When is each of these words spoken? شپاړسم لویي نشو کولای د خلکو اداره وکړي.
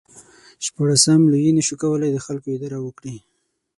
شپاړسم 0.65 1.19
لویي 1.31 1.51
نشو 1.57 1.75
کولای 1.83 2.09
د 2.13 2.17
خلکو 2.25 2.47
اداره 2.55 2.79
وکړي. 2.81 3.15